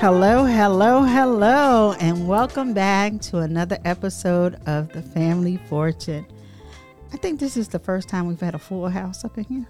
Hello, 0.00 0.44
hello, 0.44 1.02
hello, 1.02 1.92
and 1.98 2.28
welcome 2.28 2.72
back 2.72 3.20
to 3.20 3.38
another 3.38 3.78
episode 3.84 4.54
of 4.64 4.92
The 4.92 5.02
Family 5.02 5.56
Fortune. 5.68 6.24
I 7.12 7.16
think 7.16 7.40
this 7.40 7.56
is 7.56 7.66
the 7.66 7.80
first 7.80 8.08
time 8.08 8.28
we've 8.28 8.38
had 8.38 8.54
a 8.54 8.60
full 8.60 8.88
house 8.88 9.24
up 9.24 9.36
in 9.36 9.42
here. 9.42 9.66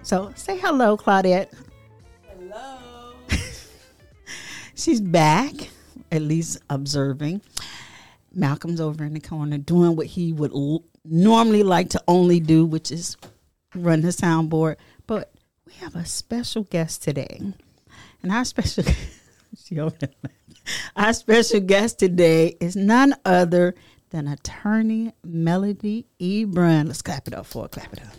So 0.00 0.32
say 0.34 0.56
hello, 0.56 0.96
Claudette. 0.96 1.52
Hello. 2.26 3.12
She's 4.74 5.02
back, 5.02 5.52
at 6.10 6.22
least 6.22 6.62
observing. 6.70 7.42
Malcolm's 8.32 8.80
over 8.80 9.04
in 9.04 9.12
the 9.12 9.20
corner 9.20 9.58
doing 9.58 9.94
what 9.94 10.06
he 10.06 10.32
would 10.32 10.52
l- 10.52 10.84
normally 11.04 11.64
like 11.64 11.90
to 11.90 12.02
only 12.08 12.40
do, 12.40 12.64
which 12.64 12.90
is 12.90 13.14
run 13.74 14.00
the 14.00 14.08
soundboard. 14.08 14.76
But 15.06 15.34
we 15.66 15.74
have 15.74 15.94
a 15.96 16.06
special 16.06 16.62
guest 16.62 17.02
today. 17.02 17.52
And 18.22 18.32
our 18.32 18.46
special. 18.46 18.84
our 20.96 21.12
special 21.12 21.60
guest 21.60 21.98
today 21.98 22.56
is 22.60 22.76
none 22.76 23.14
other 23.24 23.74
than 24.10 24.28
attorney 24.28 25.12
Melody 25.24 26.06
Ebron. 26.20 26.86
Let's 26.86 27.02
clap 27.02 27.28
it 27.28 27.34
up 27.34 27.46
for 27.46 27.64
her. 27.64 27.68
Clap 27.68 27.92
it 27.92 28.02
up. 28.02 28.14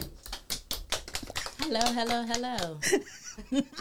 Hello, 1.59 1.81
hello, 1.93 2.23
hello. 2.23 3.61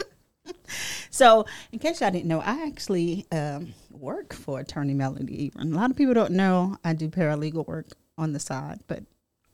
So, 1.13 1.45
in 1.73 1.79
case 1.79 1.99
y'all 1.99 2.09
didn't 2.09 2.29
know, 2.29 2.39
I 2.39 2.65
actually 2.65 3.27
um, 3.33 3.73
work 3.91 4.33
for 4.33 4.61
Attorney 4.61 4.93
Melody 4.93 5.51
Ebron. 5.51 5.73
A 5.73 5.75
lot 5.75 5.91
of 5.91 5.97
people 5.97 6.13
don't 6.13 6.31
know 6.31 6.77
I 6.85 6.93
do 6.93 7.09
paralegal 7.09 7.67
work 7.67 7.87
on 8.17 8.31
the 8.31 8.39
side, 8.39 8.79
but 8.87 9.03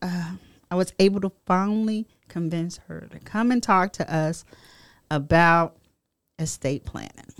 uh, 0.01 0.33
I 0.69 0.75
was 0.75 0.93
able 0.99 1.19
to 1.21 1.31
finally 1.45 2.07
convince 2.29 2.77
her 2.87 3.07
to 3.11 3.19
come 3.19 3.51
and 3.51 3.61
talk 3.61 3.91
to 3.93 4.13
us 4.13 4.45
about 5.09 5.77
estate 6.37 6.85
planning. 6.85 7.33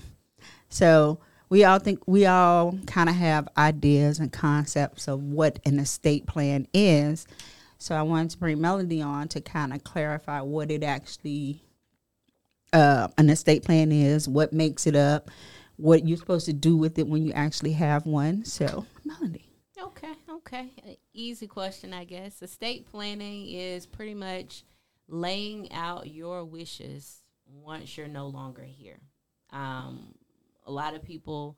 So, 0.69 1.19
we 1.49 1.63
all 1.63 1.79
think 1.79 2.01
we 2.07 2.25
all 2.25 2.77
kind 2.87 3.09
of 3.09 3.15
have 3.15 3.47
ideas 3.57 4.19
and 4.19 4.31
concepts 4.31 5.07
of 5.07 5.23
what 5.23 5.59
an 5.65 5.79
estate 5.79 6.27
plan 6.27 6.67
is. 6.73 7.25
So, 7.77 7.95
I 7.95 8.01
wanted 8.01 8.31
to 8.31 8.37
bring 8.37 8.59
Melody 8.59 9.01
on 9.01 9.27
to 9.29 9.41
kind 9.41 9.73
of 9.73 9.83
clarify 9.83 10.41
what 10.41 10.71
it 10.71 10.83
actually 10.83 11.61
uh, 12.73 13.07
an 13.17 13.29
estate 13.29 13.63
plan 13.63 13.91
is, 13.91 14.27
what 14.27 14.53
makes 14.53 14.87
it 14.87 14.95
up, 14.95 15.31
what 15.77 16.07
you're 16.07 16.17
supposed 16.17 16.45
to 16.47 16.53
do 16.53 16.75
with 16.75 16.99
it 16.99 17.07
when 17.07 17.25
you 17.25 17.31
actually 17.33 17.73
have 17.73 18.05
one. 18.05 18.43
So, 18.45 18.85
Melody. 19.05 19.45
Okay, 19.81 20.13
okay. 20.29 20.97
Easy 21.13 21.47
question, 21.47 21.93
I 21.93 22.03
guess. 22.03 22.41
Estate 22.41 22.89
planning 22.89 23.47
is 23.47 23.85
pretty 23.85 24.15
much 24.15 24.63
laying 25.07 25.71
out 25.71 26.07
your 26.07 26.43
wishes 26.43 27.21
once 27.45 27.97
you're 27.97 28.07
no 28.07 28.27
longer 28.27 28.63
here. 28.63 28.99
Um, 29.51 30.13
a 30.67 30.71
lot 30.71 30.93
of 30.93 31.01
people 31.01 31.57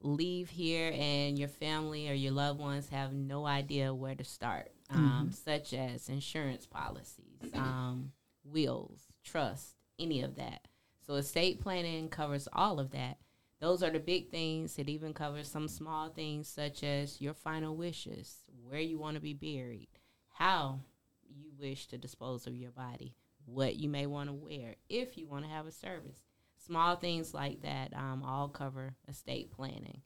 leave 0.00 0.50
here 0.50 0.92
and 0.94 1.38
your 1.38 1.48
family 1.48 2.08
or 2.08 2.12
your 2.12 2.32
loved 2.32 2.60
ones 2.60 2.88
have 2.90 3.12
no 3.12 3.46
idea 3.46 3.94
where 3.94 4.14
to 4.14 4.24
start, 4.24 4.70
um, 4.90 5.30
such 5.32 5.72
as 5.72 6.08
insurance 6.08 6.66
policies, 6.66 7.40
um, 7.54 8.12
wills, 8.44 9.06
trust, 9.24 9.76
any 9.98 10.22
of 10.22 10.36
that. 10.36 10.68
So 11.06 11.14
estate 11.14 11.60
planning 11.60 12.08
covers 12.08 12.48
all 12.52 12.78
of 12.78 12.90
that. 12.90 13.18
Those 13.60 13.82
are 13.82 13.90
the 13.90 14.00
big 14.00 14.30
things. 14.30 14.78
It 14.78 14.88
even 14.88 15.14
covers 15.14 15.48
some 15.48 15.68
small 15.68 16.08
things 16.08 16.48
such 16.48 16.82
as 16.82 17.20
your 17.20 17.34
final 17.34 17.76
wishes, 17.76 18.38
where 18.68 18.80
you 18.80 18.98
want 18.98 19.14
to 19.14 19.20
be 19.20 19.34
buried, 19.34 19.88
how 20.30 20.80
you 21.28 21.52
wish 21.58 21.86
to 21.86 21.98
dispose 21.98 22.46
of 22.46 22.56
your 22.56 22.72
body, 22.72 23.14
what 23.44 23.76
you 23.76 23.88
may 23.88 24.06
want 24.06 24.28
to 24.28 24.34
wear, 24.34 24.74
if 24.88 25.16
you 25.16 25.26
want 25.26 25.44
to 25.44 25.50
have 25.50 25.66
a 25.66 25.72
service. 25.72 26.20
Small 26.66 26.96
things 26.96 27.34
like 27.34 27.62
that 27.62 27.92
um, 27.96 28.22
all 28.24 28.48
cover 28.48 28.94
estate 29.08 29.50
planning. 29.50 30.02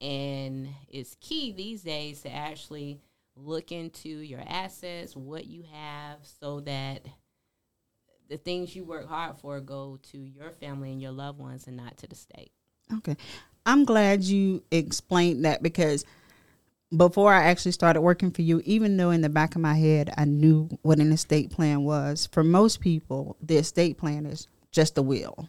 And 0.00 0.68
it's 0.88 1.16
key 1.20 1.52
these 1.52 1.82
days 1.82 2.22
to 2.22 2.30
actually 2.32 3.00
look 3.36 3.72
into 3.72 4.08
your 4.08 4.42
assets, 4.46 5.16
what 5.16 5.46
you 5.46 5.64
have, 5.72 6.18
so 6.40 6.60
that 6.60 7.06
the 8.28 8.36
things 8.36 8.74
you 8.74 8.84
work 8.84 9.08
hard 9.08 9.38
for 9.38 9.60
go 9.60 9.98
to 10.10 10.18
your 10.18 10.50
family 10.50 10.92
and 10.92 11.00
your 11.00 11.12
loved 11.12 11.38
ones 11.38 11.66
and 11.66 11.76
not 11.76 11.96
to 11.98 12.06
the 12.06 12.14
state. 12.14 12.52
Okay. 12.92 13.16
I'm 13.66 13.84
glad 13.84 14.22
you 14.22 14.62
explained 14.70 15.44
that 15.44 15.62
because 15.62 16.04
before 16.94 17.32
I 17.32 17.44
actually 17.44 17.72
started 17.72 18.02
working 18.02 18.30
for 18.30 18.42
you, 18.42 18.60
even 18.64 18.96
though 18.96 19.10
in 19.10 19.22
the 19.22 19.28
back 19.28 19.54
of 19.54 19.62
my 19.62 19.74
head 19.74 20.12
I 20.16 20.26
knew 20.26 20.68
what 20.82 20.98
an 20.98 21.12
estate 21.12 21.50
plan 21.50 21.82
was, 21.84 22.28
for 22.30 22.44
most 22.44 22.80
people, 22.80 23.36
the 23.42 23.56
estate 23.56 23.96
plan 23.96 24.26
is 24.26 24.48
just 24.70 24.98
a 24.98 25.02
will 25.02 25.48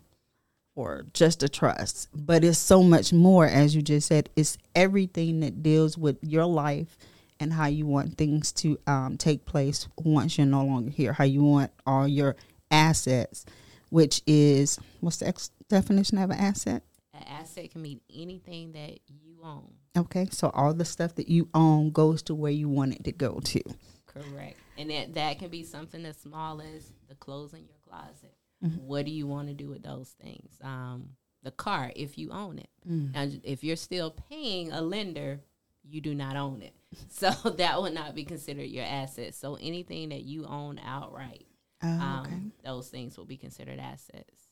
or 0.75 1.05
just 1.13 1.41
a 1.41 1.49
trust. 1.49 2.09
But 2.13 2.43
it's 2.43 2.57
so 2.57 2.83
much 2.83 3.13
more, 3.13 3.45
as 3.45 3.75
you 3.75 3.81
just 3.81 4.07
said, 4.07 4.29
it's 4.35 4.57
everything 4.75 5.39
that 5.39 5.63
deals 5.63 5.97
with 5.97 6.17
your 6.21 6.45
life 6.45 6.97
and 7.39 7.51
how 7.51 7.67
you 7.67 7.85
want 7.85 8.17
things 8.17 8.51
to 8.53 8.77
um, 8.87 9.17
take 9.17 9.45
place 9.45 9.87
once 9.97 10.37
you're 10.37 10.47
no 10.47 10.63
longer 10.63 10.91
here, 10.91 11.13
how 11.13 11.23
you 11.23 11.43
want 11.43 11.71
all 11.85 12.07
your 12.07 12.35
assets, 12.71 13.45
which 13.89 14.21
is 14.27 14.79
what's 14.99 15.17
the 15.17 15.27
ex- 15.27 15.51
definition 15.69 16.17
of 16.17 16.29
an 16.29 16.39
asset? 16.39 16.83
An 17.13 17.23
asset 17.23 17.71
can 17.71 17.81
mean 17.81 18.01
anything 18.13 18.73
that 18.73 18.99
you 19.07 19.37
own. 19.43 19.73
Okay, 19.97 20.27
so 20.31 20.49
all 20.49 20.73
the 20.73 20.85
stuff 20.85 21.15
that 21.15 21.29
you 21.29 21.47
own 21.53 21.91
goes 21.91 22.21
to 22.23 22.35
where 22.35 22.51
you 22.51 22.67
want 22.67 22.95
it 22.95 23.03
to 23.05 23.11
go 23.11 23.39
to. 23.39 23.61
Correct. 24.05 24.57
And 24.77 24.89
that, 24.89 25.13
that 25.13 25.39
can 25.39 25.49
be 25.49 25.63
something 25.63 26.05
as 26.05 26.17
small 26.17 26.61
as 26.61 26.91
the 27.07 27.15
clothes 27.15 27.53
in 27.53 27.59
your 27.59 27.77
closet. 27.87 28.34
What 28.79 29.05
do 29.05 29.11
you 29.11 29.27
want 29.27 29.47
to 29.49 29.53
do 29.53 29.69
with 29.69 29.83
those 29.83 30.09
things? 30.21 30.51
Um, 30.63 31.09
the 31.43 31.51
car, 31.51 31.91
if 31.95 32.17
you 32.17 32.31
own 32.31 32.57
it. 32.59 32.69
Now, 32.85 33.27
if 33.43 33.63
you're 33.63 33.75
still 33.75 34.11
paying 34.29 34.71
a 34.71 34.81
lender, 34.81 35.41
you 35.83 36.01
do 36.01 36.13
not 36.15 36.35
own 36.35 36.61
it. 36.61 36.73
So 37.09 37.29
that 37.31 37.81
would 37.81 37.93
not 37.93 38.15
be 38.15 38.23
considered 38.23 38.69
your 38.69 38.85
asset. 38.85 39.35
So 39.35 39.55
anything 39.61 40.09
that 40.09 40.23
you 40.23 40.45
own 40.45 40.79
outright, 40.79 41.45
Oh, 41.83 41.87
um, 41.89 42.53
those 42.63 42.87
things 42.87 43.17
will 43.17 43.25
be 43.25 43.37
considered 43.37 43.79
assets. 43.79 44.47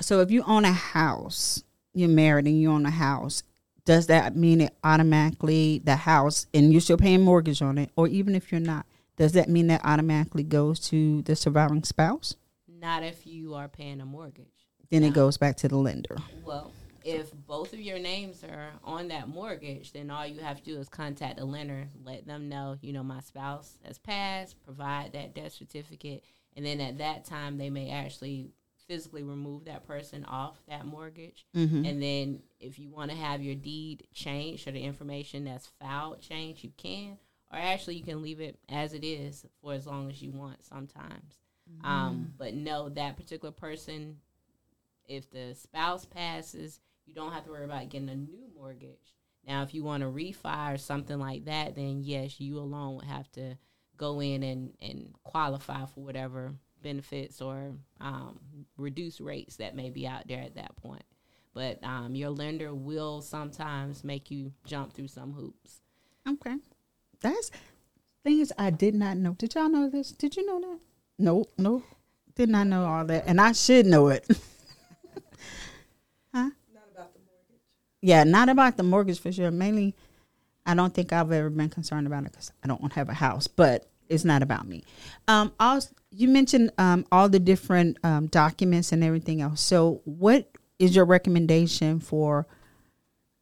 So 0.00 0.20
if 0.20 0.30
you 0.30 0.42
own 0.46 0.64
a 0.64 0.72
house, 0.72 1.64
you're 1.92 2.08
married 2.08 2.46
and 2.46 2.60
you 2.60 2.70
own 2.70 2.86
a 2.86 2.90
house, 2.90 3.42
does 3.84 4.06
that 4.06 4.36
mean 4.36 4.60
it 4.60 4.76
automatically 4.84 5.80
the 5.84 5.96
house 5.96 6.46
and 6.54 6.72
you're 6.72 6.80
still 6.80 6.96
paying 6.96 7.22
mortgage 7.22 7.62
on 7.62 7.78
it, 7.78 7.90
or 7.96 8.06
even 8.06 8.34
if 8.34 8.52
you're 8.52 8.60
not, 8.60 8.86
does 9.16 9.32
that 9.32 9.48
mean 9.48 9.66
that 9.66 9.80
automatically 9.84 10.44
goes 10.44 10.78
to 10.88 11.22
the 11.22 11.34
surviving 11.34 11.82
spouse? 11.82 12.36
Not 12.80 13.02
if 13.02 13.26
you 13.26 13.54
are 13.54 13.68
paying 13.68 14.00
a 14.00 14.06
mortgage. 14.06 14.46
Then 14.90 15.02
it 15.02 15.12
goes 15.12 15.36
back 15.36 15.56
to 15.58 15.68
the 15.68 15.76
lender. 15.76 16.16
Well, 16.44 16.72
if 17.04 17.32
both 17.46 17.72
of 17.72 17.80
your 17.80 17.98
names 17.98 18.42
are 18.44 18.70
on 18.84 19.08
that 19.08 19.28
mortgage, 19.28 19.92
then 19.92 20.10
all 20.10 20.26
you 20.26 20.40
have 20.40 20.58
to 20.58 20.64
do 20.64 20.78
is 20.78 20.88
contact 20.88 21.38
the 21.38 21.44
lender, 21.44 21.88
let 22.04 22.26
them 22.26 22.48
know, 22.48 22.76
you 22.80 22.92
know, 22.92 23.02
my 23.02 23.20
spouse 23.20 23.78
has 23.84 23.98
passed, 23.98 24.62
provide 24.64 25.12
that 25.12 25.34
death 25.34 25.52
certificate, 25.52 26.24
and 26.56 26.64
then 26.64 26.80
at 26.80 26.98
that 26.98 27.24
time 27.24 27.58
they 27.58 27.70
may 27.70 27.90
actually 27.90 28.50
physically 28.86 29.22
remove 29.22 29.66
that 29.66 29.86
person 29.86 30.24
off 30.24 30.58
that 30.68 30.86
mortgage. 30.86 31.46
Mm-hmm. 31.54 31.84
And 31.84 32.02
then 32.02 32.42
if 32.58 32.78
you 32.78 32.88
want 32.88 33.10
to 33.10 33.16
have 33.16 33.42
your 33.42 33.54
deed 33.54 34.06
changed 34.14 34.66
or 34.66 34.72
the 34.72 34.82
information 34.82 35.44
that's 35.44 35.70
filed 35.80 36.20
changed, 36.20 36.64
you 36.64 36.72
can. 36.76 37.18
Or 37.52 37.58
actually, 37.58 37.96
you 37.96 38.04
can 38.04 38.22
leave 38.22 38.40
it 38.40 38.58
as 38.68 38.92
it 38.92 39.04
is 39.04 39.46
for 39.62 39.72
as 39.72 39.86
long 39.86 40.10
as 40.10 40.20
you 40.20 40.30
want 40.30 40.64
sometimes. 40.64 41.38
Um, 41.84 42.34
but 42.36 42.54
no, 42.54 42.88
that 42.90 43.16
particular 43.16 43.52
person 43.52 44.18
if 45.08 45.30
the 45.30 45.54
spouse 45.54 46.04
passes, 46.04 46.80
you 47.06 47.14
don't 47.14 47.32
have 47.32 47.44
to 47.44 47.50
worry 47.50 47.64
about 47.64 47.88
getting 47.88 48.10
a 48.10 48.14
new 48.14 48.44
mortgage. 48.54 49.14
Now, 49.46 49.62
if 49.62 49.72
you 49.72 49.82
want 49.82 50.02
to 50.02 50.08
refi 50.08 50.74
or 50.74 50.76
something 50.76 51.18
like 51.18 51.46
that, 51.46 51.74
then 51.74 52.02
yes, 52.04 52.38
you 52.38 52.58
alone 52.58 52.96
would 52.96 53.06
have 53.06 53.30
to 53.32 53.56
go 53.96 54.20
in 54.20 54.42
and, 54.42 54.74
and 54.80 55.14
qualify 55.24 55.86
for 55.86 56.04
whatever 56.04 56.52
benefits 56.82 57.40
or 57.40 57.72
um, 58.00 58.38
reduced 58.76 59.20
rates 59.20 59.56
that 59.56 59.74
may 59.74 59.90
be 59.90 60.06
out 60.06 60.28
there 60.28 60.42
at 60.42 60.54
that 60.56 60.76
point. 60.76 61.02
But 61.54 61.82
um, 61.82 62.14
your 62.14 62.30
lender 62.30 62.74
will 62.74 63.22
sometimes 63.22 64.04
make 64.04 64.30
you 64.30 64.52
jump 64.64 64.92
through 64.92 65.08
some 65.08 65.32
hoops. 65.32 65.80
Okay. 66.28 66.56
That's 67.20 67.50
things 68.22 68.52
I 68.58 68.70
did 68.70 68.94
not 68.94 69.16
know. 69.16 69.32
Did 69.32 69.54
y'all 69.54 69.70
know 69.70 69.88
this? 69.88 70.12
Did 70.12 70.36
you 70.36 70.46
know 70.46 70.60
that? 70.60 70.78
Nope, 71.18 71.52
nope. 71.58 71.84
Did 72.34 72.48
not 72.48 72.66
know 72.68 72.84
all 72.84 73.04
that. 73.06 73.24
And 73.26 73.40
I 73.40 73.52
should 73.52 73.86
know 73.86 74.08
it. 74.08 74.24
huh? 76.32 76.50
Not 76.72 76.84
about 76.92 77.12
the 77.12 77.20
mortgage. 77.20 77.62
Yeah, 78.00 78.24
not 78.24 78.48
about 78.48 78.76
the 78.76 78.82
mortgage 78.84 79.20
for 79.20 79.32
sure. 79.32 79.50
Mainly, 79.50 79.96
I 80.64 80.74
don't 80.74 80.94
think 80.94 81.12
I've 81.12 81.32
ever 81.32 81.50
been 81.50 81.70
concerned 81.70 82.06
about 82.06 82.24
it 82.24 82.32
because 82.32 82.52
I 82.62 82.68
don't 82.68 82.92
have 82.92 83.08
a 83.08 83.14
house, 83.14 83.48
but 83.48 83.88
it's 84.08 84.24
not 84.24 84.42
about 84.42 84.68
me. 84.68 84.84
Um, 85.26 85.52
also, 85.58 85.90
you 86.10 86.28
mentioned 86.28 86.70
um, 86.78 87.04
all 87.10 87.28
the 87.28 87.40
different 87.40 87.98
um, 88.04 88.26
documents 88.26 88.92
and 88.92 89.02
everything 89.02 89.40
else. 89.40 89.60
So, 89.60 90.00
what 90.04 90.48
is 90.78 90.94
your 90.94 91.04
recommendation 91.04 92.00
for 92.00 92.46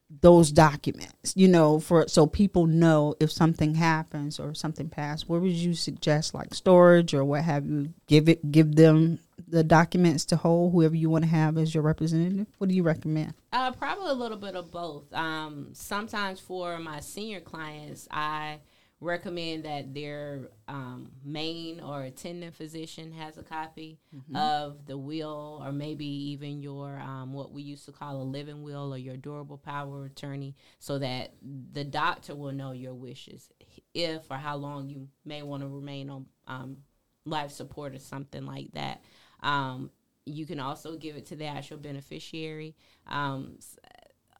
those 0.08 0.52
documents? 0.52 1.34
You 1.36 1.48
know, 1.48 1.80
for 1.80 2.06
so 2.08 2.26
people 2.26 2.66
know 2.66 3.14
if 3.20 3.30
something 3.30 3.74
happens 3.74 4.38
or 4.38 4.54
something 4.54 4.88
passed. 4.88 5.28
What 5.28 5.40
would 5.40 5.52
you 5.52 5.74
suggest, 5.74 6.34
like 6.34 6.54
storage 6.54 7.14
or 7.14 7.24
what 7.24 7.42
have 7.42 7.66
you? 7.66 7.92
Give 8.06 8.28
it, 8.28 8.52
give 8.52 8.76
them 8.76 9.18
the 9.48 9.64
documents 9.64 10.24
to 10.26 10.36
hold 10.36 10.72
whoever 10.72 10.94
you 10.94 11.10
want 11.10 11.24
to 11.24 11.30
have 11.30 11.58
as 11.58 11.74
your 11.74 11.82
representative? 11.82 12.46
What 12.58 12.68
do 12.68 12.74
you 12.74 12.82
recommend? 12.82 13.34
Uh, 13.52 13.72
probably 13.72 14.10
a 14.10 14.14
little 14.14 14.38
bit 14.38 14.56
of 14.56 14.70
both. 14.70 15.12
Um, 15.12 15.68
sometimes 15.72 16.40
for 16.40 16.78
my 16.78 17.00
senior 17.00 17.40
clients, 17.40 18.08
I 18.10 18.60
recommend 19.00 19.64
that 19.64 19.92
their 19.92 20.48
um, 20.68 21.10
main 21.22 21.80
or 21.80 22.02
attending 22.02 22.50
physician 22.50 23.12
has 23.12 23.36
a 23.36 23.42
copy 23.42 23.98
mm-hmm. 24.14 24.34
of 24.34 24.86
the 24.86 24.96
will 24.96 25.62
or 25.62 25.70
maybe 25.70 26.06
even 26.06 26.62
your 26.62 26.98
um, 26.98 27.34
what 27.34 27.52
we 27.52 27.62
used 27.62 27.84
to 27.84 27.92
call 27.92 28.16
a 28.16 28.24
living 28.24 28.62
will 28.62 28.94
or 28.94 28.98
your 28.98 29.16
durable 29.16 29.58
power 29.58 30.00
of 30.00 30.10
attorney 30.10 30.54
so 30.78 30.98
that 30.98 31.34
the 31.72 31.84
doctor 31.84 32.34
will 32.34 32.52
know 32.52 32.72
your 32.72 32.94
wishes 32.94 33.50
if 33.92 34.30
or 34.30 34.38
how 34.38 34.56
long 34.56 34.88
you 34.88 35.08
may 35.26 35.42
want 35.42 35.62
to 35.62 35.68
remain 35.68 36.08
on 36.08 36.26
um, 36.46 36.78
life 37.26 37.50
support 37.50 37.94
or 37.94 37.98
something 37.98 38.46
like 38.46 38.72
that 38.72 39.02
um, 39.42 39.90
you 40.24 40.46
can 40.46 40.58
also 40.58 40.96
give 40.96 41.16
it 41.16 41.26
to 41.26 41.36
the 41.36 41.44
actual 41.44 41.76
beneficiary 41.76 42.74
um, 43.08 43.58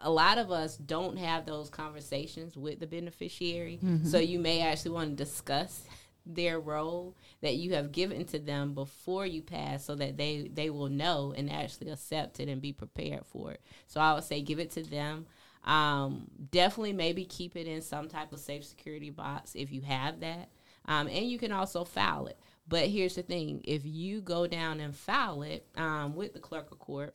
a 0.00 0.10
lot 0.10 0.38
of 0.38 0.50
us 0.50 0.76
don't 0.76 1.16
have 1.16 1.46
those 1.46 1.70
conversations 1.70 2.56
with 2.56 2.81
the 2.81 2.87
beneficiary. 2.87 3.78
Mm-hmm. 3.82 4.06
So 4.06 4.19
you 4.19 4.38
may 4.38 4.60
actually 4.60 4.93
want 4.93 5.10
to 5.10 5.25
discuss 5.25 5.82
their 6.26 6.58
role 6.58 7.14
that 7.40 7.54
you 7.54 7.75
have 7.75 7.93
given 7.93 8.25
to 8.26 8.38
them 8.38 8.75
before 8.75 9.25
you 9.25 9.43
pass 9.43 9.84
so 9.84 9.94
that 9.94 10.16
they 10.16 10.50
they 10.52 10.70
will 10.70 10.88
know 10.88 11.32
and 11.37 11.50
actually 11.50 11.90
accept 11.90 12.40
it 12.40 12.48
and 12.48 12.60
be 12.60 12.72
prepared 12.72 13.25
for 13.26 13.52
it. 13.52 13.60
So 13.87 14.00
I 14.00 14.12
would 14.14 14.25
say 14.25 14.43
give 14.43 14.58
it 14.58 14.72
to 14.72 14.82
them. 14.82 15.26
Um, 15.64 16.28
definitely 16.50 16.93
maybe 16.93 17.25
keep 17.25 17.56
it 17.56 17.66
in 17.66 17.82
some 17.82 18.08
type 18.08 18.32
of 18.32 18.38
safe 18.38 18.64
security 18.64 19.10
box 19.10 19.54
if 19.54 19.72
you 19.72 19.82
have 19.82 20.20
that. 20.20 20.48
Um, 20.87 21.08
and 21.08 21.26
you 21.26 21.38
can 21.38 21.50
also 21.52 21.84
file 21.84 22.26
it. 22.26 22.38
But 22.69 22.88
here's 22.88 23.14
the 23.14 23.22
thing 23.22 23.62
if 23.64 23.82
you 23.84 24.20
go 24.20 24.46
down 24.46 24.81
and 24.81 24.94
file 24.94 25.43
it 25.43 25.66
um, 25.76 26.14
with 26.14 26.32
the 26.34 26.40
clerk 26.40 26.70
of 26.70 26.78
court, 26.78 27.14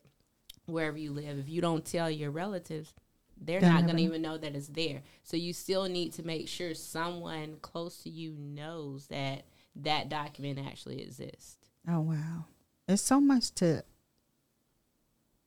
wherever 0.66 0.98
you 0.98 1.12
live. 1.12 1.40
If 1.40 1.50
you 1.50 1.62
don't 1.62 1.86
tell 1.86 2.10
your 2.10 2.32
relatives, 2.32 2.94
they're 3.40 3.62
not 3.62 3.86
going 3.86 3.98
to 3.98 4.04
even 4.04 4.22
know 4.22 4.38
that 4.38 4.56
it's 4.56 4.68
there. 4.68 5.02
So 5.24 5.36
you 5.36 5.54
still 5.54 5.86
need 5.86 6.14
to 6.14 6.24
make 6.24 6.48
sure 6.48 6.74
someone 6.76 7.58
close 7.62 8.04
to 8.04 8.10
you 8.10 8.36
knows 8.38 9.08
that 9.08 9.44
that 9.76 10.10
document 10.10 10.60
actually 10.60 11.02
exists. 11.02 11.58
Oh 11.90 12.02
wow. 12.02 12.46
There's 12.88 13.02
so 13.02 13.20
much 13.20 13.52
to 13.56 13.84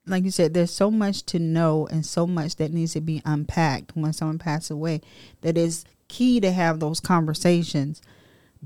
like 0.06 0.24
you 0.24 0.30
said, 0.30 0.52
there's 0.52 0.70
so 0.70 0.90
much 0.90 1.22
to 1.26 1.38
know 1.38 1.86
and 1.86 2.04
so 2.04 2.26
much 2.26 2.56
that 2.56 2.72
needs 2.72 2.92
to 2.92 3.00
be 3.00 3.22
unpacked 3.24 3.96
when 3.96 4.12
someone 4.12 4.38
passes 4.38 4.70
away 4.70 5.00
that 5.40 5.56
is 5.56 5.84
key 6.08 6.40
to 6.40 6.52
have 6.52 6.80
those 6.80 7.00
conversations 7.00 8.02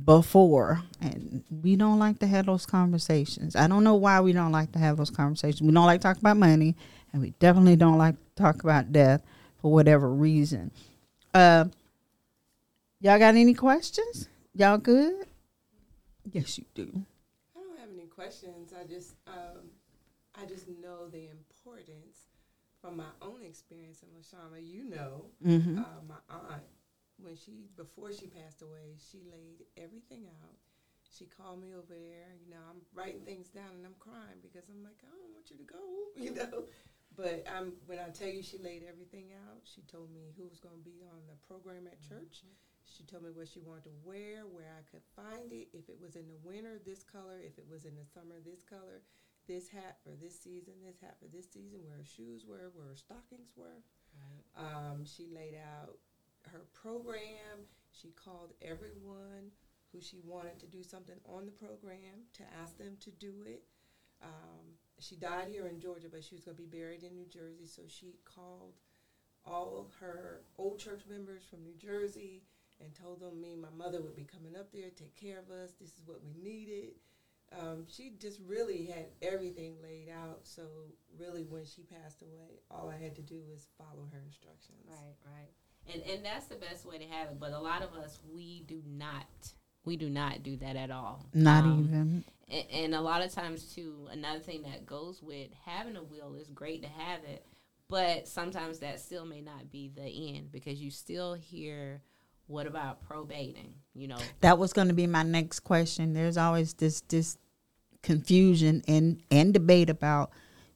before 0.04 0.82
and 1.00 1.44
we 1.50 1.76
don't 1.76 1.98
like 1.98 2.18
to 2.20 2.26
have 2.26 2.46
those 2.46 2.66
conversations. 2.66 3.56
I 3.56 3.66
don't 3.66 3.84
know 3.84 3.94
why 3.94 4.20
we 4.20 4.32
don't 4.32 4.52
like 4.52 4.72
to 4.72 4.78
have 4.78 4.96
those 4.96 5.10
conversations. 5.10 5.62
We 5.62 5.72
don't 5.72 5.86
like 5.86 6.00
to 6.00 6.06
talk 6.08 6.18
about 6.18 6.36
money 6.36 6.76
and 7.12 7.22
we 7.22 7.30
definitely 7.38 7.76
don't 7.76 7.98
like 7.98 8.16
to 8.16 8.42
talk 8.42 8.62
about 8.62 8.92
death 8.92 9.22
for 9.60 9.72
whatever 9.72 10.10
reason. 10.10 10.70
Uh 11.34 11.66
y'all 13.00 13.18
got 13.18 13.34
any 13.34 13.54
questions? 13.54 14.28
Y'all 14.54 14.78
good? 14.78 15.26
Yes 16.30 16.58
you 16.58 16.64
do. 16.74 17.04
I 17.56 17.60
don't 17.60 17.78
have 17.78 17.88
any 17.92 18.06
questions. 18.06 18.72
I 18.72 18.86
just 18.86 19.14
um 19.26 19.70
i 20.40 20.46
just 20.46 20.68
know 20.68 21.08
the 21.10 21.28
importance 21.28 22.28
from 22.80 22.96
my 22.96 23.10
own 23.22 23.42
experience 23.42 24.02
and 24.02 24.10
Lashana 24.12 24.64
you 24.64 24.84
know 24.84 25.24
mm-hmm. 25.44 25.78
uh, 25.78 26.00
my 26.08 26.14
aunt 26.30 26.62
when 27.22 27.36
she 27.36 27.66
before 27.76 28.12
she 28.12 28.26
passed 28.26 28.62
away, 28.62 28.96
she 28.98 29.22
laid 29.26 29.66
everything 29.76 30.26
out. 30.42 30.58
She 31.08 31.24
called 31.26 31.60
me 31.60 31.72
over 31.72 31.96
there. 31.96 32.36
You 32.38 32.52
know, 32.52 32.62
I'm 32.68 32.84
writing 32.92 33.24
things 33.24 33.48
down 33.48 33.74
and 33.74 33.84
I'm 33.86 33.98
crying 33.98 34.38
because 34.44 34.68
I'm 34.68 34.84
like, 34.84 35.00
I 35.02 35.10
don't 35.16 35.32
want 35.32 35.50
you 35.50 35.58
to 35.58 35.68
go. 35.68 35.82
You 36.18 36.34
know, 36.34 36.66
but 37.14 37.46
I'm 37.46 37.78
when 37.86 37.98
I 38.02 38.10
tell 38.10 38.28
you 38.28 38.42
she 38.42 38.58
laid 38.58 38.82
everything 38.82 39.30
out. 39.46 39.62
She 39.62 39.82
told 39.86 40.10
me 40.10 40.34
who 40.34 40.50
was 40.50 40.58
going 40.58 40.78
to 40.78 40.86
be 40.86 41.06
on 41.06 41.22
the 41.30 41.38
program 41.46 41.86
at 41.86 42.02
church. 42.02 42.42
Mm-hmm. 42.42 42.58
She 42.88 43.04
told 43.04 43.22
me 43.22 43.30
what 43.30 43.46
she 43.46 43.60
wanted 43.60 43.92
to 43.92 43.96
wear, 44.02 44.48
where 44.48 44.72
I 44.72 44.82
could 44.88 45.04
find 45.14 45.52
it. 45.52 45.68
If 45.76 45.88
it 45.92 46.00
was 46.00 46.16
in 46.16 46.26
the 46.26 46.40
winter, 46.42 46.80
this 46.82 47.04
color. 47.04 47.38
If 47.38 47.58
it 47.58 47.68
was 47.68 47.84
in 47.84 47.94
the 47.94 48.06
summer, 48.08 48.40
this 48.42 48.64
color. 48.64 49.04
This 49.46 49.68
hat 49.68 50.00
for 50.02 50.16
this 50.16 50.40
season. 50.40 50.74
This 50.84 50.98
hat 51.00 51.16
for 51.20 51.28
this 51.28 51.46
season. 51.52 51.84
Where 51.84 52.00
her 52.00 52.08
shoes 52.08 52.48
were. 52.48 52.72
Where 52.72 52.88
her 52.88 52.98
stockings 52.98 53.52
were. 53.54 53.84
Right. 54.16 54.44
Um, 54.56 55.04
she 55.04 55.28
laid 55.28 55.54
out 55.54 56.00
her 56.46 56.66
program. 56.72 57.66
She 57.92 58.10
called 58.10 58.52
everyone 58.62 59.50
who 59.92 60.00
she 60.00 60.18
wanted 60.24 60.58
to 60.60 60.66
do 60.66 60.82
something 60.82 61.16
on 61.24 61.46
the 61.46 61.52
program 61.52 62.26
to 62.34 62.42
ask 62.60 62.76
them 62.76 62.96
to 63.00 63.10
do 63.10 63.32
it. 63.46 63.62
Um, 64.22 64.76
she 65.00 65.16
died 65.16 65.48
here 65.50 65.66
in 65.66 65.80
Georgia, 65.80 66.08
but 66.10 66.24
she 66.24 66.34
was 66.34 66.44
going 66.44 66.56
to 66.56 66.62
be 66.62 66.78
buried 66.78 67.02
in 67.02 67.14
New 67.14 67.26
Jersey, 67.26 67.66
so 67.66 67.82
she 67.86 68.16
called 68.24 68.74
all 69.44 69.90
her 70.00 70.42
old 70.58 70.78
church 70.78 71.02
members 71.08 71.42
from 71.48 71.62
New 71.62 71.74
Jersey 71.78 72.42
and 72.80 72.94
told 72.94 73.20
them 73.20 73.40
me 73.40 73.52
and 73.52 73.62
my 73.62 73.70
mother 73.76 74.02
would 74.02 74.16
be 74.16 74.26
coming 74.26 74.56
up 74.56 74.70
there, 74.72 74.90
take 74.90 75.14
care 75.16 75.38
of 75.38 75.50
us. 75.50 75.72
This 75.80 75.90
is 75.90 76.02
what 76.04 76.20
we 76.22 76.34
needed. 76.42 76.90
Um, 77.58 77.86
she 77.88 78.12
just 78.20 78.40
really 78.46 78.84
had 78.84 79.06
everything 79.22 79.76
laid 79.82 80.10
out. 80.10 80.40
So 80.42 80.62
really, 81.18 81.44
when 81.44 81.64
she 81.64 81.82
passed 81.82 82.20
away, 82.20 82.60
all 82.70 82.90
I 82.90 83.02
had 83.02 83.16
to 83.16 83.22
do 83.22 83.40
was 83.48 83.68
follow 83.78 84.06
her 84.12 84.20
instructions. 84.22 84.84
Right, 84.86 85.16
right 85.24 85.48
and 85.92 86.02
and 86.02 86.24
that's 86.24 86.46
the 86.46 86.56
best 86.56 86.86
way 86.86 86.98
to 86.98 87.04
have 87.04 87.28
it. 87.28 87.40
But 87.40 87.52
a 87.52 87.58
lot 87.58 87.82
of 87.82 87.94
us 87.94 88.18
we 88.32 88.64
do 88.66 88.82
not 88.86 89.26
we 89.84 89.96
do 89.96 90.10
not 90.10 90.42
do 90.42 90.56
that 90.56 90.76
at 90.76 90.90
all. 90.90 91.26
Not 91.34 91.64
um, 91.64 91.84
even. 91.84 92.24
And, 92.48 92.64
and 92.70 92.94
a 92.94 93.00
lot 93.00 93.22
of 93.22 93.32
times 93.32 93.74
too, 93.74 94.08
another 94.10 94.40
thing 94.40 94.62
that 94.62 94.86
goes 94.86 95.22
with 95.22 95.48
having 95.64 95.96
a 95.96 96.02
will 96.02 96.34
is 96.34 96.48
great 96.48 96.82
to 96.82 96.88
have 96.88 97.20
it, 97.24 97.46
but 97.88 98.28
sometimes 98.28 98.80
that 98.80 99.00
still 99.00 99.24
may 99.24 99.40
not 99.40 99.70
be 99.70 99.90
the 99.94 100.36
end 100.36 100.52
because 100.52 100.80
you 100.80 100.90
still 100.90 101.34
hear 101.34 102.02
what 102.48 102.66
about 102.66 103.06
probating 103.06 103.74
you 103.94 104.08
know 104.08 104.16
that 104.40 104.58
was 104.58 104.72
going 104.72 104.88
to 104.88 104.94
be 104.94 105.06
my 105.06 105.22
next 105.22 105.60
question 105.60 106.14
there's 106.14 106.38
always 106.38 106.72
this 106.74 107.02
this 107.02 107.36
confusion 108.02 108.82
and 108.88 109.22
and 109.30 109.52
debate 109.52 109.90
about 109.90 110.30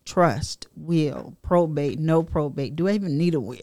trust 0.05 0.67
will 0.76 1.35
probate 1.41 1.99
no 1.99 2.23
probate 2.23 2.76
do 2.76 2.88
i 2.88 2.93
even 2.93 3.17
need 3.17 3.35
a 3.35 3.41
will 3.41 3.58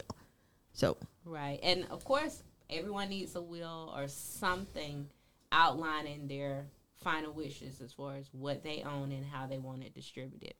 so 0.72 0.96
Right. 1.30 1.60
And 1.62 1.86
of 1.90 2.04
course, 2.04 2.42
everyone 2.68 3.08
needs 3.08 3.36
a 3.36 3.40
will 3.40 3.92
or 3.96 4.08
something 4.08 5.08
outlining 5.52 6.26
their 6.26 6.66
final 7.02 7.32
wishes 7.32 7.80
as 7.80 7.92
far 7.92 8.16
as 8.16 8.28
what 8.32 8.62
they 8.62 8.82
own 8.82 9.12
and 9.12 9.24
how 9.24 9.46
they 9.46 9.58
want 9.58 9.84
it 9.84 9.94
distributed. 9.94 10.54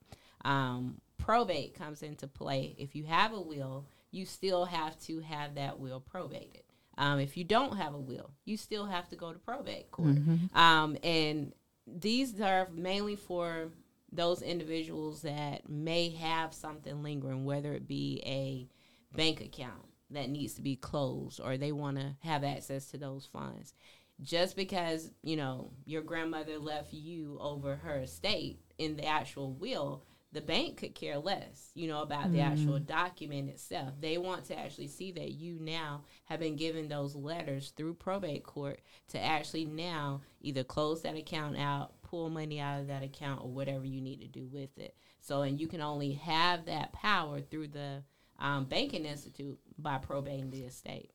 Um, 0.45 1.01
probate 1.19 1.75
comes 1.75 2.03
into 2.03 2.27
play. 2.27 2.75
If 2.79 2.95
you 2.95 3.05
have 3.05 3.33
a 3.33 3.41
will, 3.41 3.87
you 4.11 4.25
still 4.25 4.65
have 4.65 4.99
to 5.01 5.21
have 5.21 5.57
that 5.57 5.79
will 5.79 6.01
probated. 6.01 6.63
Um, 6.97 7.19
if 7.19 7.37
you 7.37 7.45
don't 7.45 7.77
have 7.77 7.95
a 7.95 7.99
will, 7.99 8.31
you 8.45 8.57
still 8.57 8.87
have 8.87 9.09
to 9.09 9.17
go 9.17 9.33
to 9.33 9.39
probate 9.39 9.91
court. 9.91 10.17
Mm-hmm. 10.17 10.57
Um, 10.57 10.97
and 11.03 11.53
these 11.87 12.41
are 12.41 12.69
mainly 12.73 13.17
for 13.17 13.71
those 14.13 14.43
individuals 14.43 15.23
that 15.23 15.69
may 15.69 16.11
have 16.11 16.53
something 16.53 17.03
lingering, 17.03 17.45
whether 17.45 17.73
it 17.73 17.87
be 17.87 18.23
a 18.25 18.69
bank 19.17 19.41
account, 19.41 19.87
that 20.11 20.29
needs 20.29 20.55
to 20.55 20.63
be 20.63 20.77
closed 20.77 21.41
or 21.41 21.57
they 21.57 21.73
want 21.73 21.99
to 21.99 22.17
have 22.21 22.45
access 22.45 22.87
to 22.87 22.99
those 22.99 23.29
funds. 23.33 23.75
Just 24.23 24.55
because, 24.55 25.11
you 25.23 25.37
know, 25.37 25.71
your 25.87 26.03
grandmother 26.03 26.59
left 26.59 26.93
you 26.93 27.39
over 27.41 27.77
her 27.77 28.01
estate 28.01 28.61
in 28.77 28.97
the 28.97 29.07
actual 29.07 29.53
will, 29.53 30.05
the 30.33 30.41
bank 30.41 30.77
could 30.77 30.95
care 30.95 31.19
less, 31.19 31.71
you 31.75 31.89
know, 31.89 32.03
about 32.03 32.25
mm-hmm. 32.25 32.35
the 32.35 32.41
actual 32.41 32.75
mm-hmm. 32.75 32.85
document 32.85 33.49
itself. 33.49 33.95
They 34.01 34.17
want 34.17 34.45
to 34.47 34.59
actually 34.59 34.87
see 34.87 35.11
that 35.13 35.33
you 35.33 35.59
now 35.61 36.05
have 36.27 36.39
been 36.39 36.57
given 36.57 36.89
those 36.89 37.17
letters 37.17 37.73
through 37.77 37.95
probate 37.95 38.45
court 38.45 38.81
to 39.09 39.21
actually 39.21 39.65
now 39.65 40.21
either 40.41 40.63
close 40.63 41.03
that 41.03 41.17
account 41.17 41.59
out, 41.59 42.01
pull 42.03 42.31
money 42.31 42.61
out 42.61 42.81
of 42.81 42.87
that 42.89 43.03
account, 43.03 43.43
or 43.43 43.51
whatever 43.51 43.85
you 43.85 44.01
need 44.01 44.21
to 44.21 44.29
do 44.29 44.47
with 44.53 44.77
it. 44.79 44.95
So, 45.21 45.43
and 45.43 45.61
you 45.61 45.67
can 45.67 45.81
only 45.81 46.13
have 46.13 46.67
that 46.67 46.93
power 46.93 47.41
through 47.41 47.69
the 47.69 48.05
um, 48.41 48.65
banking 48.65 49.05
institute 49.05 49.59
by 49.79 49.99
probating 49.99 50.51
the 50.51 50.63
estate. 50.63 51.11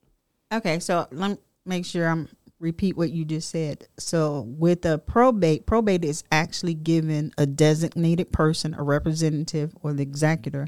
Okay, 0.53 0.79
so 0.79 1.07
let 1.11 1.31
me 1.31 1.37
make 1.65 1.85
sure 1.85 2.07
I'm 2.07 2.29
repeat 2.59 2.95
what 2.95 3.11
you 3.11 3.25
just 3.25 3.49
said. 3.49 3.87
So 3.97 4.41
with 4.41 4.85
a 4.85 4.97
probate, 4.97 5.65
probate 5.65 6.05
is 6.05 6.23
actually 6.31 6.73
giving 6.73 7.33
a 7.37 7.45
designated 7.45 8.31
person, 8.31 8.73
a 8.73 8.83
representative 8.83 9.75
or 9.81 9.93
the 9.93 10.03
executor, 10.03 10.67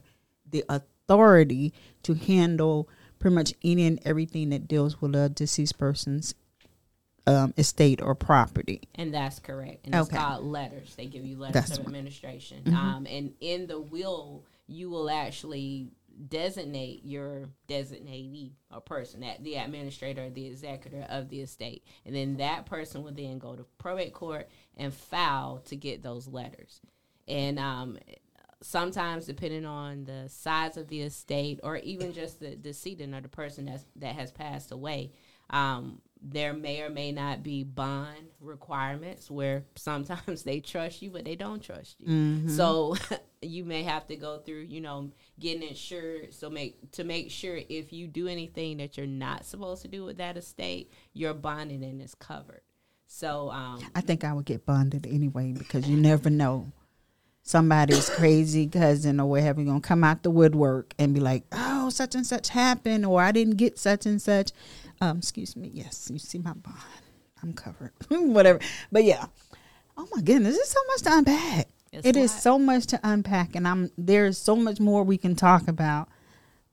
the 0.49 0.63
authority 0.69 1.73
to 2.03 2.13
handle 2.13 2.89
pretty 3.19 3.35
much 3.35 3.53
any 3.63 3.87
and 3.87 3.99
everything 4.05 4.49
that 4.49 4.67
deals 4.67 5.01
with 5.01 5.15
a 5.15 5.29
deceased 5.29 5.77
person's 5.77 6.35
um, 7.25 7.53
estate 7.57 8.01
or 8.01 8.15
property. 8.15 8.81
And 8.95 9.13
that's 9.13 9.39
correct. 9.39 9.85
And 9.85 9.95
okay. 9.95 10.01
it's 10.01 10.09
called 10.09 10.45
letters. 10.45 10.95
They 10.95 11.07
give 11.07 11.25
you 11.25 11.37
letters 11.37 11.53
that's 11.53 11.77
of 11.77 11.85
administration. 11.85 12.63
Mm-hmm. 12.63 12.75
Um, 12.75 13.07
and 13.09 13.33
in 13.41 13.67
the 13.67 13.79
will, 13.79 14.45
you 14.67 14.89
will 14.89 15.09
actually 15.09 15.89
designate 16.27 17.05
your 17.05 17.49
designatee 17.67 18.53
or 18.73 18.81
person 18.81 19.21
that 19.21 19.43
the 19.43 19.55
administrator 19.55 20.25
or 20.25 20.29
the 20.29 20.47
executor 20.47 21.05
of 21.09 21.29
the 21.29 21.41
estate. 21.41 21.83
And 22.05 22.15
then 22.15 22.37
that 22.37 22.65
person 22.65 23.03
will 23.03 23.11
then 23.11 23.37
go 23.37 23.55
to 23.55 23.65
probate 23.77 24.13
court 24.13 24.49
and 24.75 24.93
file 24.93 25.61
to 25.65 25.75
get 25.75 26.01
those 26.01 26.27
letters. 26.27 26.81
And 27.27 27.59
um, 27.59 27.97
sometimes 28.61 29.25
depending 29.25 29.65
on 29.65 30.05
the 30.05 30.27
size 30.29 30.77
of 30.77 30.87
the 30.87 31.01
estate 31.01 31.59
or 31.63 31.77
even 31.77 32.13
just 32.13 32.39
the 32.39 32.55
decedent 32.55 33.13
or 33.13 33.21
the 33.21 33.29
person 33.29 33.65
that's, 33.65 33.85
that 33.97 34.15
has 34.15 34.31
passed 34.31 34.71
away 34.71 35.11
um, 35.49 36.01
there 36.21 36.53
may 36.53 36.81
or 36.81 36.89
may 36.89 37.11
not 37.11 37.43
be 37.43 37.63
bond 37.63 38.17
requirements 38.41 39.29
where 39.29 39.63
sometimes 39.75 40.43
they 40.43 40.59
trust 40.59 41.01
you 41.01 41.09
but 41.11 41.25
they 41.25 41.35
don't 41.35 41.61
trust 41.61 41.99
you 41.99 42.07
Mm-hmm. 42.07 42.49
so 42.49 42.95
you 43.41 43.63
may 43.65 43.83
have 43.83 44.07
to 44.07 44.15
go 44.15 44.39
through 44.39 44.61
you 44.69 44.81
know 44.81 45.11
getting 45.39 45.67
insured 45.67 46.33
so 46.33 46.49
make 46.49 46.91
to 46.93 47.03
make 47.03 47.29
sure 47.31 47.59
if 47.69 47.93
you 47.93 48.07
do 48.07 48.27
anything 48.27 48.77
that 48.77 48.97
you're 48.97 49.05
not 49.05 49.45
supposed 49.45 49.81
to 49.83 49.87
do 49.87 50.03
with 50.03 50.17
that 50.17 50.37
estate 50.37 50.91
your 51.13 51.33
bonding 51.33 51.83
and 51.83 52.01
is 52.01 52.15
covered 52.15 52.61
so 53.05 53.49
um 53.51 53.79
I 53.95 54.01
think 54.01 54.23
I 54.23 54.33
would 54.33 54.45
get 54.45 54.65
bonded 54.65 55.05
anyway 55.07 55.53
because 55.53 55.87
you 55.87 55.95
never 55.97 56.29
know. 56.29 56.71
Somebody's 57.43 58.09
crazy 58.09 58.67
cousin 58.67 59.21
or 59.21 59.29
whatever 59.29 59.63
gonna 59.63 59.79
come 59.79 60.03
out 60.03 60.21
the 60.23 60.29
woodwork 60.29 60.93
and 60.99 61.13
be 61.13 61.21
like, 61.21 61.43
"Oh, 61.53 61.89
such 61.89 62.13
and 62.13 62.27
such 62.27 62.49
happened," 62.49 63.05
or 63.05 63.21
"I 63.21 63.31
didn't 63.31 63.55
get 63.55 63.79
such 63.79 64.05
and 64.05 64.21
such." 64.21 64.51
Um, 65.01 65.17
excuse 65.19 65.55
me. 65.55 65.69
Yes, 65.73 66.09
you 66.11 66.19
see 66.19 66.39
my 66.39 66.53
bond. 66.53 66.77
I'm 67.41 67.53
covered. 67.53 67.91
whatever. 68.09 68.59
But 68.91 69.03
yeah. 69.03 69.25
Oh 69.97 70.07
my 70.13 70.21
goodness, 70.21 70.55
there's 70.55 70.69
so 70.69 70.79
much 70.87 71.01
to 71.03 71.17
unpack. 71.17 71.67
It's 71.91 72.05
It 72.07 72.15
is 72.15 72.31
so 72.31 72.59
much 72.59 72.85
to 72.87 72.99
unpack, 73.03 73.55
and 73.55 73.67
I'm 73.67 73.89
there's 73.97 74.37
so 74.37 74.55
much 74.55 74.79
more 74.79 75.03
we 75.03 75.17
can 75.17 75.35
talk 75.35 75.67
about. 75.67 76.09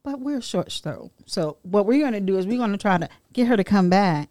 But 0.03 0.19
we're 0.19 0.41
short 0.41 0.79
though. 0.83 1.11
So 1.25 1.57
what 1.63 1.85
we're 1.85 2.03
gonna 2.03 2.21
do 2.21 2.37
is 2.37 2.45
we're 2.45 2.59
gonna 2.59 2.77
try 2.77 2.97
to 2.97 3.09
get 3.33 3.47
her 3.47 3.57
to 3.57 3.63
come 3.63 3.89
back 3.89 4.29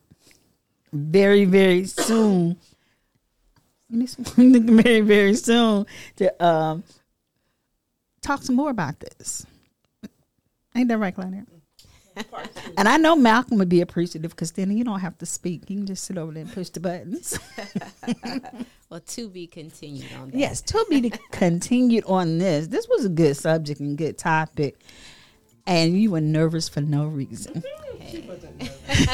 very, 0.93 1.45
very 1.45 1.85
soon. 1.87 2.57
very, 3.91 5.01
very 5.01 5.35
soon 5.35 5.87
to 6.17 6.45
um 6.45 6.85
talk 8.21 8.43
some 8.43 8.57
more 8.57 8.71
about 8.71 9.01
this. 9.01 9.47
Ain't 10.77 10.89
that 10.89 10.99
right, 10.99 11.15
Claudia? 11.15 11.45
And 12.77 12.89
I 12.89 12.97
know 12.97 13.15
Malcolm 13.17 13.59
would 13.59 13.69
be 13.69 13.81
appreciative 13.81 14.31
because 14.33 14.53
then 14.53 14.77
you 14.77 14.85
don't 14.85 15.01
have 15.01 15.19
to 15.19 15.27
speak. 15.27 15.69
You 15.69 15.77
can 15.79 15.87
just 15.87 16.05
sit 16.05 16.19
over 16.19 16.33
there 16.33 16.43
and 16.43 16.53
push 16.53 16.69
the 16.71 16.81
buttons. 16.81 17.39
well 18.91 19.01
to 19.01 19.29
be 19.29 19.47
continued 19.47 20.13
on 20.21 20.31
that 20.31 20.39
yes, 20.39 20.61
to 20.63 20.85
be 20.89 21.13
continued 21.31 22.05
on 22.07 22.39
this. 22.39 22.69
This 22.69 22.89
was 22.89 23.05
a 23.05 23.09
good 23.09 23.37
subject 23.37 23.81
and 23.81 23.97
good 23.97 24.19
topic. 24.19 24.79
And 25.67 25.99
you 25.99 26.11
were 26.11 26.21
nervous 26.21 26.69
for 26.69 26.81
no 26.83 27.07
reason. 27.07 27.63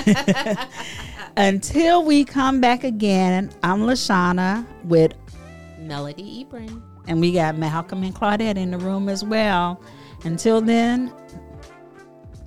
Until 1.37 2.05
we 2.05 2.25
come 2.25 2.61
back 2.61 2.83
again, 2.83 3.53
I'm 3.63 3.83
Lashana 3.83 4.67
with, 4.85 5.13
melody 5.79 6.45
ebron 6.45 6.83
and 7.11 7.21
we 7.21 7.33
got 7.33 7.57
Malcolm 7.57 8.03
and 8.05 8.15
Claudette 8.15 8.57
in 8.57 8.71
the 8.71 8.79
room 8.79 9.09
as 9.09 9.25
well. 9.25 9.81
Until 10.25 10.61
then, 10.61 11.13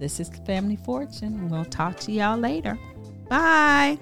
this 0.03 0.19
is 0.19 0.29
the 0.29 0.43
Family 0.45 0.75
Fortune. 0.75 1.47
We'll 1.47 1.63
talk 1.63 1.97
to 2.01 2.11
y'all 2.11 2.37
later. 2.37 2.77
Bye. 3.29 3.97